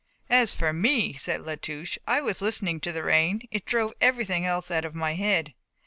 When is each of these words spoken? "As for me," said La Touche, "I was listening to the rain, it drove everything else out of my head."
"As 0.31 0.51
for 0.55 0.73
me," 0.73 1.13
said 1.13 1.41
La 1.41 1.53
Touche, 1.57 1.99
"I 2.07 2.21
was 2.21 2.41
listening 2.41 2.79
to 2.79 2.91
the 2.91 3.03
rain, 3.03 3.43
it 3.51 3.65
drove 3.67 3.93
everything 4.01 4.47
else 4.47 4.71
out 4.71 4.83
of 4.83 4.95
my 4.95 5.13
head." 5.13 5.53